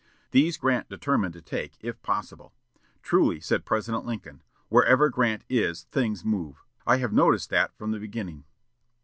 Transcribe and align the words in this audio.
These 0.31 0.57
Grant 0.57 0.89
determined 0.89 1.33
to 1.35 1.43
take, 1.43 1.77
if 1.79 2.01
possible. 2.01 2.53
Truly 3.03 3.39
said 3.39 3.65
President 3.65 4.03
Lincoln, 4.03 4.41
"Wherever 4.67 5.09
Grant 5.09 5.43
is 5.47 5.83
things 5.83 6.25
move. 6.25 6.65
I 6.87 6.97
have 6.97 7.13
noticed 7.13 7.51
that 7.51 7.77
from 7.77 7.91
the 7.91 7.99
beginning." 7.99 8.45